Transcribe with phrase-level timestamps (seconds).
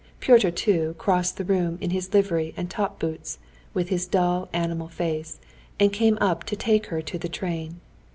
[0.19, 3.37] Pyotr, too, crossed the room in his livery and top boots,
[3.75, 5.37] with his dull, animal face,
[5.79, 7.79] and came up to her to take her to the train.